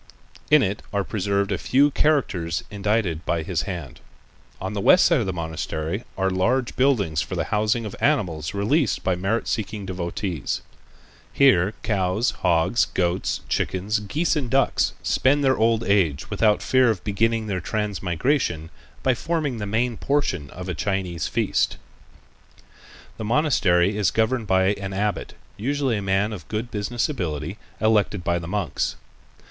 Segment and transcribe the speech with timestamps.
[0.49, 3.99] In it are preserved a few characters indited by his hand.
[4.59, 8.51] On the west side of the monastery are large buildings for the housing of animals
[8.55, 10.63] released by merit seeking devotees.
[11.31, 17.03] Here cows, hogs, goats, chickens, geese and ducks spend their old age without fear of
[17.03, 18.71] beginning their transmigration
[19.03, 21.77] by forming the main portion of a Chinese feast.
[23.17, 28.23] The monastery is governed by an abbot, usually a man of good business ability, elected
[28.23, 28.95] by the monks.